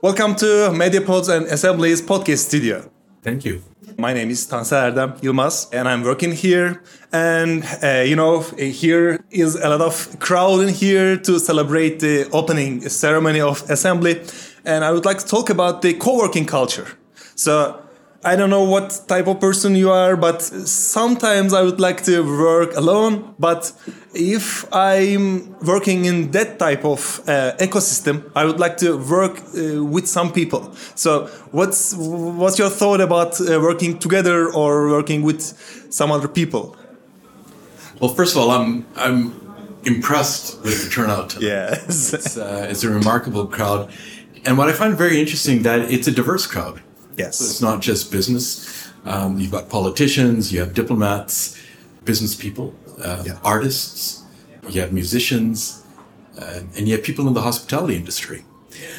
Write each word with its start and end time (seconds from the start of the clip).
Welcome 0.00 0.36
to 0.36 0.70
Medyapods 0.70 1.28
and 1.28 1.46
Assemblies 1.46 2.00
podcast 2.00 2.46
studio. 2.46 2.88
Thank 3.20 3.44
you. 3.44 3.62
My 3.96 4.12
name 4.12 4.30
is 4.30 4.46
Tansel 4.46 4.92
Erdem 4.92 5.20
Yılmaz 5.22 5.66
and 5.72 5.88
I'm 5.88 6.04
working 6.04 6.30
here. 6.30 6.80
And 7.12 7.64
uh, 7.82 8.04
you 8.06 8.14
know, 8.14 8.42
here 8.56 9.24
is 9.32 9.56
a 9.56 9.68
lot 9.68 9.80
of 9.80 10.20
crowd 10.20 10.60
in 10.60 10.68
here 10.68 11.16
to 11.16 11.40
celebrate 11.40 11.98
the 11.98 12.30
opening 12.30 12.88
ceremony 12.88 13.40
of 13.40 13.68
Assembly. 13.68 14.22
And 14.64 14.84
I 14.84 14.92
would 14.92 15.04
like 15.04 15.18
to 15.18 15.26
talk 15.26 15.50
about 15.50 15.82
the 15.82 15.94
co-working 15.94 16.46
culture. 16.46 16.86
So 17.34 17.82
I 18.24 18.34
don't 18.34 18.50
know 18.50 18.64
what 18.64 19.02
type 19.06 19.28
of 19.28 19.38
person 19.38 19.76
you 19.76 19.92
are, 19.92 20.16
but 20.16 20.42
sometimes 20.42 21.54
I 21.54 21.62
would 21.62 21.78
like 21.78 22.02
to 22.04 22.22
work 22.22 22.74
alone. 22.74 23.34
But 23.38 23.72
if 24.12 24.64
I'm 24.74 25.56
working 25.60 26.04
in 26.04 26.32
that 26.32 26.58
type 26.58 26.84
of 26.84 27.20
uh, 27.28 27.52
ecosystem, 27.58 28.28
I 28.34 28.44
would 28.44 28.58
like 28.58 28.76
to 28.78 28.98
work 28.98 29.38
uh, 29.38 29.84
with 29.84 30.08
some 30.08 30.32
people. 30.32 30.74
So, 30.96 31.26
what's 31.52 31.94
what's 31.94 32.58
your 32.58 32.70
thought 32.70 33.00
about 33.00 33.40
uh, 33.40 33.60
working 33.60 33.98
together 34.00 34.52
or 34.52 34.88
working 34.90 35.22
with 35.22 35.42
some 35.90 36.10
other 36.10 36.28
people? 36.28 36.76
Well, 38.00 38.12
first 38.14 38.34
of 38.34 38.42
all, 38.42 38.50
I'm 38.50 38.84
I'm 38.96 39.32
impressed 39.84 40.60
with 40.64 40.82
the 40.82 40.90
turnout. 40.90 41.30
Tonight. 41.30 41.46
Yes, 41.46 42.12
it's, 42.12 42.36
uh, 42.36 42.66
it's 42.68 42.82
a 42.82 42.90
remarkable 42.90 43.46
crowd, 43.46 43.92
and 44.44 44.58
what 44.58 44.68
I 44.68 44.72
find 44.72 44.98
very 44.98 45.20
interesting 45.20 45.62
that 45.62 45.80
it's 45.92 46.08
a 46.08 46.12
diverse 46.12 46.44
crowd. 46.44 46.82
Yes. 47.18 47.38
So 47.38 47.44
it's 47.44 47.60
not 47.60 47.82
just 47.82 48.10
business. 48.10 48.88
Um, 49.04 49.38
you've 49.38 49.50
got 49.50 49.68
politicians, 49.68 50.52
you 50.52 50.60
have 50.60 50.74
diplomats, 50.74 51.60
business 52.04 52.34
people, 52.34 52.74
uh, 53.02 53.24
yeah. 53.26 53.38
artists, 53.44 54.24
you 54.68 54.80
have 54.80 54.92
musicians, 54.92 55.84
uh, 56.38 56.60
and 56.76 56.88
you 56.88 56.94
have 56.94 57.04
people 57.04 57.26
in 57.28 57.34
the 57.34 57.42
hospitality 57.42 57.96
industry. 57.96 58.44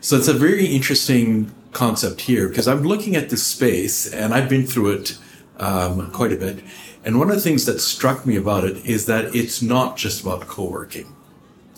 So 0.00 0.16
it's 0.16 0.28
a 0.28 0.32
very 0.34 0.66
interesting 0.66 1.52
concept 1.72 2.22
here 2.22 2.48
because 2.48 2.68
I'm 2.68 2.82
looking 2.82 3.16
at 3.16 3.30
this 3.30 3.42
space 3.42 4.12
and 4.12 4.32
I've 4.32 4.48
been 4.48 4.66
through 4.66 4.92
it 4.92 5.18
um, 5.58 6.10
quite 6.12 6.32
a 6.32 6.36
bit. 6.36 6.62
And 7.04 7.18
one 7.18 7.28
of 7.28 7.36
the 7.36 7.42
things 7.42 7.66
that 7.66 7.80
struck 7.80 8.24
me 8.24 8.36
about 8.36 8.64
it 8.64 8.84
is 8.86 9.06
that 9.06 9.34
it's 9.34 9.60
not 9.60 9.96
just 9.96 10.22
about 10.22 10.46
co 10.46 10.64
working. 10.64 11.14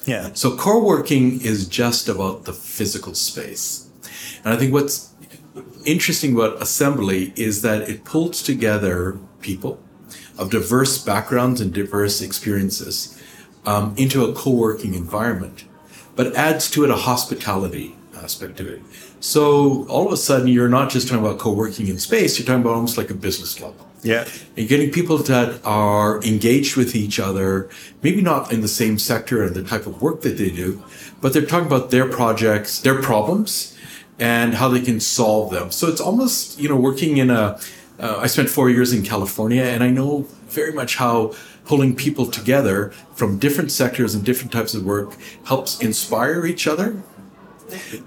Yeah. 0.04 0.30
So 0.34 0.56
co 0.56 0.82
working 0.82 1.40
is 1.40 1.66
just 1.66 2.08
about 2.08 2.44
the 2.44 2.52
physical 2.52 3.14
space. 3.14 3.88
And 4.44 4.54
I 4.54 4.56
think 4.56 4.72
what's 4.72 5.12
interesting 5.84 6.34
about 6.34 6.60
assembly 6.60 7.32
is 7.36 7.62
that 7.62 7.88
it 7.88 8.04
pulls 8.04 8.42
together 8.42 9.18
people 9.40 9.80
of 10.38 10.50
diverse 10.50 11.02
backgrounds 11.02 11.60
and 11.60 11.72
diverse 11.72 12.20
experiences 12.20 13.20
um, 13.64 13.94
into 13.96 14.24
a 14.24 14.32
co-working 14.32 14.94
environment, 14.94 15.64
but 16.14 16.34
adds 16.36 16.70
to 16.70 16.84
it 16.84 16.90
a 16.90 16.96
hospitality 16.96 17.96
aspect 18.16 18.56
to 18.58 18.74
it. 18.74 18.82
So 19.20 19.86
all 19.88 20.06
of 20.06 20.12
a 20.12 20.16
sudden, 20.16 20.48
you're 20.48 20.68
not 20.68 20.90
just 20.90 21.08
talking 21.08 21.24
about 21.24 21.38
co-working 21.38 21.88
in 21.88 21.98
space; 21.98 22.38
you're 22.38 22.46
talking 22.46 22.62
about 22.62 22.74
almost 22.74 22.98
like 22.98 23.10
a 23.10 23.14
business 23.14 23.54
club. 23.54 23.74
Yeah, 24.02 24.28
and 24.56 24.68
getting 24.68 24.90
people 24.90 25.18
that 25.18 25.60
are 25.64 26.22
engaged 26.22 26.76
with 26.76 26.94
each 26.94 27.18
other, 27.18 27.68
maybe 28.02 28.20
not 28.20 28.52
in 28.52 28.60
the 28.60 28.68
same 28.68 28.98
sector 28.98 29.42
and 29.42 29.54
the 29.54 29.64
type 29.64 29.86
of 29.86 30.00
work 30.00 30.20
that 30.20 30.38
they 30.38 30.50
do, 30.50 30.82
but 31.20 31.32
they're 31.32 31.46
talking 31.46 31.66
about 31.66 31.90
their 31.90 32.08
projects, 32.08 32.78
their 32.78 33.02
problems, 33.02 33.75
and 34.18 34.54
how 34.54 34.68
they 34.68 34.80
can 34.80 35.00
solve 35.00 35.50
them. 35.50 35.70
So 35.70 35.88
it's 35.88 36.00
almost, 36.00 36.58
you 36.58 36.68
know, 36.68 36.76
working 36.76 37.16
in 37.18 37.30
a. 37.30 37.58
Uh, 37.98 38.18
I 38.18 38.26
spent 38.26 38.50
four 38.50 38.68
years 38.68 38.92
in 38.92 39.02
California 39.02 39.62
and 39.62 39.82
I 39.82 39.88
know 39.88 40.26
very 40.48 40.72
much 40.72 40.96
how 40.96 41.34
pulling 41.64 41.96
people 41.96 42.26
together 42.26 42.92
from 43.14 43.38
different 43.38 43.72
sectors 43.72 44.14
and 44.14 44.22
different 44.24 44.52
types 44.52 44.74
of 44.74 44.84
work 44.84 45.16
helps 45.46 45.80
inspire 45.80 46.44
each 46.46 46.66
other. 46.66 47.02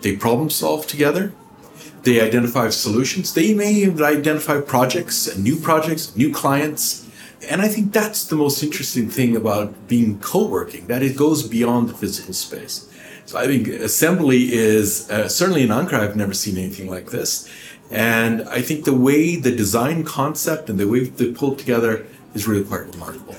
They 0.02 0.16
problem 0.16 0.50
solve 0.50 0.88
together. 0.88 1.34
They 2.04 2.22
identify 2.22 2.70
solutions. 2.70 3.34
They 3.34 3.54
may 3.54 3.74
even 3.74 4.02
identify 4.04 4.62
projects, 4.62 5.36
new 5.38 5.58
projects, 5.58 6.16
new 6.16 6.32
clients. 6.32 7.09
And 7.48 7.62
I 7.62 7.68
think 7.68 7.94
that's 7.94 8.26
the 8.26 8.36
most 8.36 8.62
interesting 8.64 9.10
thing 9.10 9.36
about 9.36 9.88
being 9.88 10.20
co 10.20 10.48
working, 10.48 10.88
that 10.88 11.02
it 11.02 11.16
goes 11.16 11.48
beyond 11.48 11.90
the 11.90 11.94
physical 11.94 12.34
space. 12.34 12.90
So 13.26 13.38
I 13.38 13.46
think 13.46 13.68
assembly 13.68 14.52
is 14.52 15.10
uh, 15.12 15.30
certainly 15.30 15.64
in 15.64 15.70
Ankara. 15.70 16.00
I've 16.00 16.16
never 16.16 16.34
seen 16.34 16.58
anything 16.58 16.90
like 16.90 17.12
this, 17.12 17.48
and 17.92 18.42
I 18.50 18.62
think 18.62 18.86
the 18.86 18.94
way 18.94 19.36
the 19.36 19.56
design 19.56 20.04
concept 20.04 20.70
and 20.70 20.80
the 20.80 20.88
way 20.88 21.02
they 21.06 21.32
pulled 21.32 21.60
together 21.60 22.06
is 22.34 22.48
really 22.48 22.64
quite 22.64 22.88
remarkable. 22.92 23.36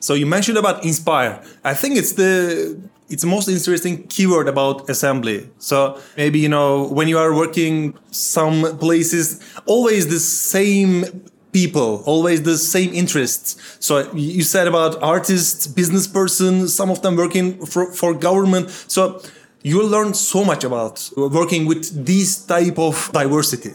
So 0.00 0.14
you 0.14 0.26
mentioned 0.26 0.58
about 0.58 0.84
inspire. 0.84 1.42
I 1.62 1.74
think 1.74 1.96
it's 1.96 2.12
the 2.12 2.80
it's 3.08 3.22
the 3.22 3.28
most 3.28 3.48
interesting 3.48 4.06
keyword 4.08 4.48
about 4.48 4.88
assembly. 4.88 5.50
So 5.58 6.00
maybe 6.16 6.38
you 6.38 6.48
know 6.48 6.88
when 6.88 7.08
you 7.08 7.18
are 7.18 7.34
working 7.34 7.98
some 8.10 8.78
places, 8.78 9.40
always 9.66 10.08
the 10.08 10.20
same 10.20 11.24
people, 11.54 12.02
always 12.04 12.42
the 12.42 12.58
same 12.58 12.92
interests. 12.92 13.56
So 13.80 14.12
you 14.12 14.42
said 14.42 14.66
about 14.68 15.02
artists, 15.02 15.66
business 15.66 16.06
person, 16.06 16.68
some 16.68 16.90
of 16.90 17.00
them 17.00 17.16
working 17.16 17.64
for, 17.64 17.92
for 17.92 18.12
government. 18.12 18.68
So 18.88 19.22
you 19.62 19.82
learn 19.82 20.12
so 20.12 20.44
much 20.44 20.62
about 20.64 21.08
working 21.16 21.64
with 21.64 22.04
this 22.04 22.44
type 22.44 22.78
of 22.78 23.10
diversity. 23.12 23.72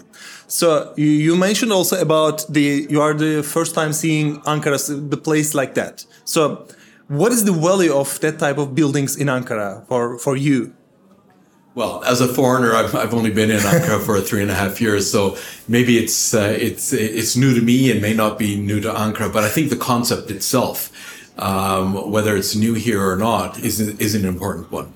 So 0.47 0.93
you 0.97 1.35
mentioned 1.35 1.71
also 1.71 1.99
about 1.99 2.45
the 2.53 2.85
you 2.89 3.01
are 3.01 3.13
the 3.13 3.41
first 3.41 3.73
time 3.73 3.93
seeing 3.93 4.41
Ankara, 4.41 4.77
the 5.09 5.17
place 5.17 5.55
like 5.55 5.73
that. 5.75 6.05
So 6.25 6.67
what 7.07 7.31
is 7.31 7.43
the 7.45 7.53
value 7.53 7.93
of 7.93 8.19
that 8.19 8.37
type 8.37 8.59
of 8.59 8.75
buildings 8.75 9.15
in 9.15 9.27
Ankara 9.27 9.87
for 9.87 10.19
for 10.19 10.35
you? 10.35 10.73
Well, 11.79 12.03
as 12.03 12.19
a 12.19 12.27
foreigner, 12.27 12.73
I've, 12.73 12.93
I've 12.93 13.13
only 13.13 13.31
been 13.31 13.49
in 13.49 13.59
Ankara 13.59 14.01
for 14.05 14.19
three 14.19 14.41
and 14.41 14.51
a 14.51 14.53
half 14.53 14.81
years, 14.81 15.09
so 15.09 15.37
maybe 15.69 15.97
it's 15.97 16.33
uh, 16.33 16.53
it's 16.59 16.91
it's 16.91 17.37
new 17.37 17.55
to 17.55 17.61
me 17.61 17.89
and 17.89 18.01
may 18.01 18.13
not 18.13 18.37
be 18.37 18.59
new 18.59 18.81
to 18.81 18.89
Ankara. 18.89 19.31
But 19.31 19.45
I 19.45 19.47
think 19.47 19.69
the 19.69 19.77
concept 19.77 20.29
itself, 20.29 20.91
um, 21.39 22.11
whether 22.11 22.35
it's 22.35 22.53
new 22.53 22.73
here 22.73 23.01
or 23.01 23.15
not, 23.15 23.59
is 23.59 23.79
is 23.79 24.13
an 24.13 24.25
important 24.25 24.69
one 24.73 24.91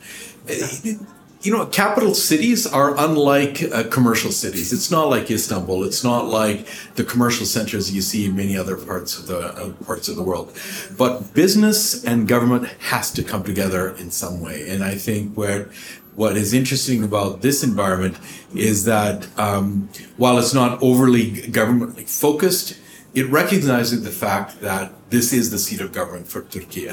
you 1.44 1.52
know, 1.52 1.66
capital 1.66 2.14
cities 2.14 2.66
are 2.66 2.98
unlike 2.98 3.62
uh, 3.64 3.84
commercial 3.90 4.32
cities. 4.32 4.72
It's 4.72 4.90
not 4.90 5.10
like 5.10 5.30
Istanbul. 5.30 5.84
It's 5.84 6.02
not 6.04 6.28
like 6.28 6.66
the 6.96 7.04
commercial 7.04 7.46
centers 7.46 7.94
you 7.94 8.02
see 8.02 8.26
in 8.26 8.36
many 8.36 8.58
other 8.58 8.78
parts 8.78 9.20
of 9.20 9.28
the 9.28 9.40
uh, 9.40 9.72
parts 9.86 10.08
of 10.08 10.16
the 10.16 10.24
world. 10.24 10.58
But 10.98 11.34
business 11.34 12.04
and 12.06 12.30
government 12.30 12.68
has 12.92 13.12
to 13.12 13.24
come 13.24 13.44
together 13.44 13.90
in 13.90 14.10
some 14.10 14.40
way. 14.40 14.70
And 14.70 14.84
I 14.86 14.96
think 14.96 15.36
where 15.36 15.70
what 16.16 16.38
is 16.38 16.54
interesting 16.54 17.04
about 17.04 17.42
this 17.42 17.64
environment 17.64 18.18
is 18.54 18.86
that 18.86 19.28
um, 19.40 19.90
while 20.18 20.38
it's 20.38 20.54
not 20.54 20.82
overly 20.82 21.48
government 21.48 22.10
focused, 22.10 22.80
it 23.14 23.30
recognizes 23.30 24.04
the 24.04 24.12
fact 24.12 24.62
that 24.62 24.92
this 25.10 25.34
is 25.34 25.52
the 25.52 25.60
seat 25.60 25.82
of 25.82 25.92
government 25.92 26.28
for 26.28 26.42
Turkey 26.44 26.90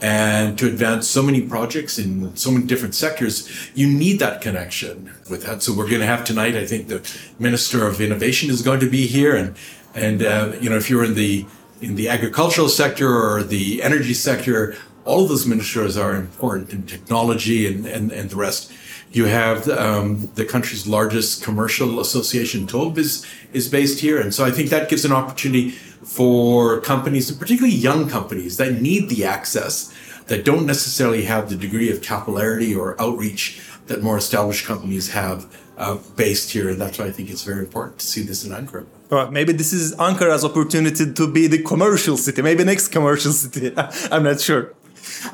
and 0.00 0.56
to 0.58 0.66
advance 0.66 1.08
so 1.08 1.22
many 1.22 1.40
projects 1.40 1.98
in 1.98 2.34
so 2.36 2.50
many 2.50 2.64
different 2.66 2.94
sectors, 2.94 3.70
you 3.74 3.88
need 3.88 4.20
that 4.20 4.40
connection 4.40 5.12
with 5.28 5.44
that. 5.44 5.62
So 5.62 5.74
we're 5.74 5.88
going 5.88 6.00
to 6.00 6.06
have 6.06 6.24
tonight. 6.24 6.54
I 6.54 6.66
think 6.66 6.88
the 6.88 7.08
Minister 7.38 7.86
of 7.86 8.00
Innovation 8.00 8.50
is 8.50 8.62
going 8.62 8.80
to 8.80 8.88
be 8.88 9.06
here, 9.06 9.34
and 9.34 9.56
and 9.94 10.22
uh, 10.22 10.52
you 10.60 10.70
know 10.70 10.76
if 10.76 10.88
you're 10.88 11.04
in 11.04 11.14
the 11.14 11.46
in 11.80 11.96
the 11.96 12.08
agricultural 12.08 12.68
sector 12.68 13.08
or 13.08 13.42
the 13.42 13.82
energy 13.82 14.14
sector, 14.14 14.76
all 15.08 15.22
of 15.22 15.28
those 15.28 15.46
ministers 15.46 15.96
are 15.96 16.14
important 16.14 16.72
in 16.72 16.82
technology 16.94 17.66
and 17.66 17.86
and, 17.86 18.12
and 18.12 18.30
the 18.30 18.36
rest. 18.36 18.72
You 19.10 19.24
have 19.24 19.68
um, 19.70 20.30
the 20.34 20.44
country's 20.44 20.86
largest 20.86 21.42
commercial 21.42 21.98
association, 21.98 22.66
TOBB, 22.66 22.98
is, 22.98 23.26
is 23.54 23.66
based 23.68 24.00
here. 24.00 24.20
And 24.20 24.34
so 24.34 24.44
I 24.44 24.50
think 24.50 24.68
that 24.68 24.90
gives 24.90 25.04
an 25.06 25.12
opportunity 25.12 25.70
for 25.70 26.80
companies, 26.82 27.32
particularly 27.32 27.74
young 27.74 28.08
companies 28.08 28.58
that 28.58 28.82
need 28.82 29.08
the 29.08 29.24
access, 29.24 29.94
that 30.26 30.44
don't 30.44 30.66
necessarily 30.66 31.24
have 31.24 31.48
the 31.48 31.56
degree 31.56 31.90
of 31.90 32.02
capillarity 32.02 32.76
or 32.76 33.00
outreach 33.00 33.60
that 33.86 34.02
more 34.02 34.18
established 34.18 34.66
companies 34.66 35.12
have 35.12 35.46
uh, 35.78 35.96
based 36.16 36.50
here. 36.50 36.68
And 36.68 36.78
that's 36.78 36.98
why 36.98 37.06
I 37.06 37.10
think 37.10 37.30
it's 37.30 37.44
very 37.44 37.60
important 37.60 37.98
to 38.00 38.06
see 38.06 38.22
this 38.22 38.44
in 38.44 38.52
Ankara. 38.52 38.84
Maybe 39.32 39.54
this 39.54 39.72
is 39.72 39.94
Ankara's 39.96 40.44
opportunity 40.44 41.10
to 41.12 41.32
be 41.32 41.46
the 41.46 41.62
commercial 41.62 42.18
city, 42.18 42.42
maybe 42.42 42.62
next 42.64 42.88
commercial 42.88 43.32
city. 43.42 43.72
I'm 44.12 44.24
not 44.24 44.40
sure. 44.40 44.74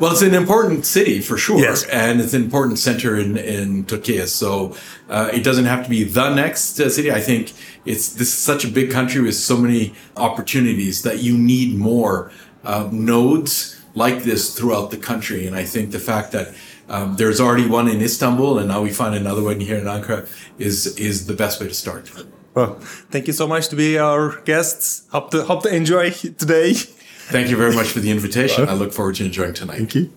Well, 0.00 0.12
it's 0.12 0.23
an 0.23 0.35
important 0.35 0.87
city 0.87 1.21
for 1.21 1.37
sure, 1.37 1.59
yes. 1.59 1.85
and 1.85 2.21
it's 2.21 2.35
an 2.35 2.43
important 2.43 2.79
center 2.79 3.17
in 3.17 3.37
in 3.37 3.85
Turkey. 3.85 4.26
So 4.26 4.76
uh, 5.09 5.31
it 5.32 5.44
doesn't 5.44 5.67
have 5.67 5.85
to 5.85 5.91
be 5.91 6.05
the 6.05 6.35
next 6.35 6.81
uh, 6.81 6.88
city. 6.88 7.11
I 7.12 7.21
think 7.21 7.53
it's 7.85 8.12
this 8.12 8.29
is 8.29 8.38
such 8.38 8.65
a 8.65 8.69
big 8.69 8.91
country 8.91 9.21
with 9.21 9.37
so 9.37 9.56
many 9.56 9.94
opportunities 10.17 11.03
that 11.03 11.19
you 11.23 11.37
need 11.37 11.76
more 11.76 12.31
uh, 12.65 12.88
nodes 12.93 13.81
like 13.94 14.25
this 14.25 14.55
throughout 14.56 14.91
the 14.91 14.97
country. 14.97 15.47
And 15.47 15.55
I 15.56 15.65
think 15.65 15.93
the 15.93 16.00
fact 16.00 16.32
that 16.32 16.55
um, 16.88 17.17
there's 17.17 17.41
already 17.41 17.67
one 17.67 17.88
in 17.88 18.00
Istanbul, 18.03 18.59
and 18.59 18.69
now 18.69 18.82
we 18.82 18.91
find 18.91 19.15
another 19.15 19.43
one 19.43 19.61
here 19.61 19.79
in 19.79 19.85
Ankara 19.85 20.29
is 20.59 20.87
is 20.99 21.27
the 21.27 21.35
best 21.35 21.61
way 21.61 21.69
to 21.69 21.75
start. 21.75 22.11
Well, 22.55 22.79
thank 23.11 23.27
you 23.27 23.32
so 23.32 23.47
much 23.49 23.69
to 23.69 23.77
be 23.77 23.99
our 23.99 24.41
guests. 24.43 25.06
Hope 25.11 25.31
to 25.31 25.44
hope 25.44 25.62
to 25.62 25.75
enjoy 25.75 26.11
today. 26.11 26.75
Thank 27.29 27.49
you 27.49 27.56
very 27.56 27.75
much 27.75 27.88
for 27.88 28.00
the 28.00 28.11
invitation. 28.11 28.69
I 28.69 28.75
look 28.75 28.93
forward 28.93 29.17
to 29.17 29.25
enjoying 29.25 29.55
tonight. 29.55 29.79
Thank 29.79 29.94
you. 29.94 30.11